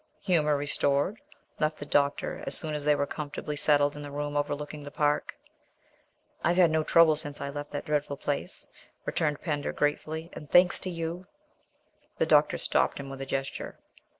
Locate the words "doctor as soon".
1.85-2.73